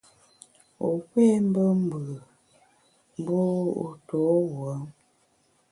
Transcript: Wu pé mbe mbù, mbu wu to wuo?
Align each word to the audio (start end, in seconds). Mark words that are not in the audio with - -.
Wu 0.79 0.89
pé 1.11 1.23
mbe 1.47 1.63
mbù, 1.83 1.99
mbu 3.21 3.39
wu 3.75 3.87
to 4.07 4.17
wuo? 4.49 4.71